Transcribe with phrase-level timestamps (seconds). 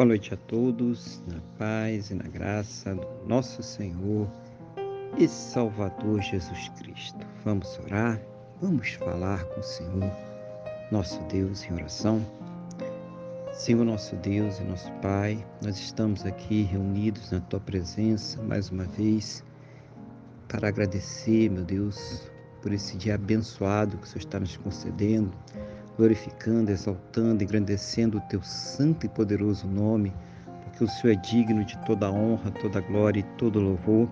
[0.00, 4.26] Boa noite a todos, na paz e na graça do nosso Senhor
[5.18, 7.18] e Salvador Jesus Cristo.
[7.44, 8.18] Vamos orar,
[8.62, 10.10] vamos falar com o Senhor,
[10.90, 12.24] nosso Deus, em oração.
[13.52, 18.84] Senhor, nosso Deus e nosso Pai, nós estamos aqui reunidos na Tua presença mais uma
[18.84, 19.44] vez
[20.48, 22.26] para agradecer, meu Deus,
[22.62, 25.30] por esse dia abençoado que o Senhor está nos concedendo
[26.00, 30.14] glorificando, exaltando, engrandecendo o teu santo e poderoso nome,
[30.64, 34.08] porque o Senhor é digno de toda honra, toda glória e todo louvor.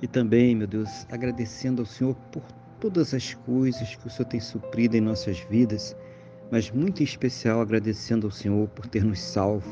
[0.00, 2.44] E também, meu Deus, agradecendo ao Senhor por
[2.78, 5.96] todas as coisas que o Senhor tem suprido em nossas vidas,
[6.48, 9.68] mas muito em especial agradecendo ao Senhor por ter nos salvo.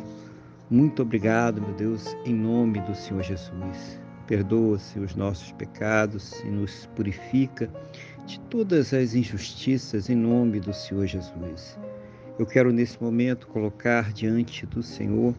[0.69, 4.01] Muito obrigado, meu Deus, em nome do Senhor Jesus.
[4.27, 7.71] Perdoa-se os nossos pecados e nos purifica
[8.27, 11.79] de todas as injustiças em nome do Senhor Jesus.
[12.39, 15.35] Eu quero nesse momento colocar diante do Senhor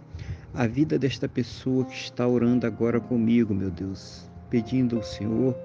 [0.54, 5.56] a vida desta pessoa que está orando agora comigo, meu Deus, pedindo ao Senhor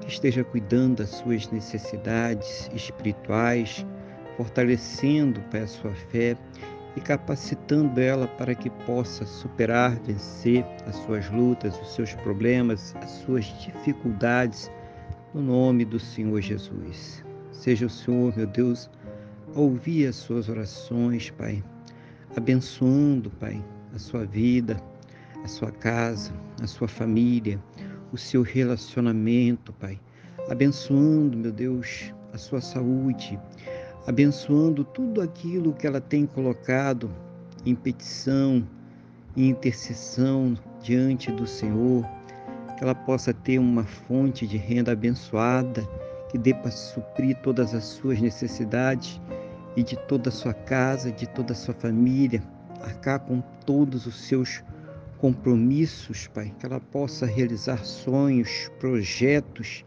[0.00, 3.84] que esteja cuidando das suas necessidades espirituais,
[4.36, 6.36] fortalecendo, Pai, a sua fé
[6.94, 13.10] e capacitando ela para que possa superar, vencer as suas lutas, os seus problemas, as
[13.10, 14.70] suas dificuldades,
[15.36, 17.22] no nome do Senhor Jesus.
[17.52, 18.88] Seja o Senhor, meu Deus,
[19.54, 21.62] a ouvir as suas orações, Pai,
[22.34, 23.62] abençoando, Pai,
[23.94, 24.82] a sua vida,
[25.44, 27.62] a sua casa, a sua família,
[28.12, 30.00] o seu relacionamento, Pai,
[30.48, 33.38] abençoando, meu Deus, a sua saúde,
[34.06, 37.10] abençoando tudo aquilo que ela tem colocado
[37.66, 38.66] em petição,
[39.36, 42.06] em intercessão diante do Senhor,
[42.76, 45.82] que ela possa ter uma fonte de renda abençoada,
[46.28, 49.20] que dê para suprir todas as suas necessidades
[49.76, 52.42] e de toda a sua casa, de toda a sua família,
[52.82, 54.62] arcar com todos os seus
[55.18, 59.84] compromissos, Pai, que ela possa realizar sonhos, projetos.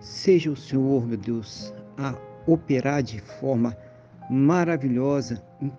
[0.00, 2.14] Seja o Senhor, meu Deus, a
[2.46, 3.76] operar de forma
[4.30, 5.70] maravilhosa em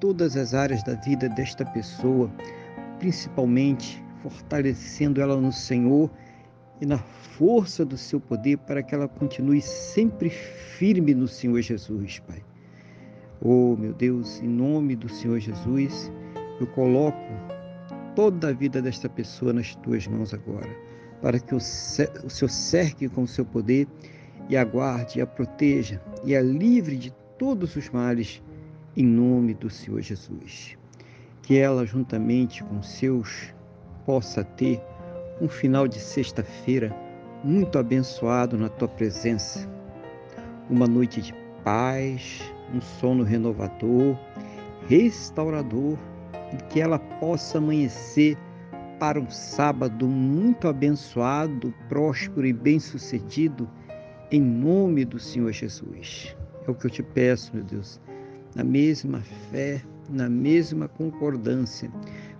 [0.00, 2.30] todas as áreas da vida desta pessoa,
[2.98, 6.10] principalmente fortalecendo ela no Senhor
[6.80, 12.18] e na força do seu poder para que ela continue sempre firme no Senhor Jesus,
[12.20, 12.42] Pai.
[13.40, 16.12] Oh, meu Deus, em nome do Senhor Jesus,
[16.60, 17.18] eu coloco
[18.14, 20.68] toda a vida desta pessoa nas tuas mãos agora,
[21.22, 23.86] para que o Senhor cerque com o seu poder
[24.48, 28.42] e a guarde, e a proteja e a livre de todos os males,
[28.96, 30.76] em nome do Senhor Jesus.
[31.42, 33.54] Que ela, juntamente com seus,
[34.10, 34.82] possa ter
[35.40, 36.92] um final de sexta-feira
[37.44, 39.70] muito abençoado na tua presença.
[40.68, 41.32] Uma noite de
[41.62, 42.42] paz,
[42.74, 44.18] um sono renovador,
[44.88, 45.96] restaurador,
[46.52, 48.36] e que ela possa amanhecer
[48.98, 53.70] para um sábado muito abençoado, próspero e bem-sucedido
[54.32, 56.36] em nome do Senhor Jesus.
[56.66, 58.00] É o que eu te peço, meu Deus,
[58.56, 59.20] na mesma
[59.52, 61.88] fé, na mesma concordância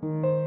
[0.00, 0.37] thank you.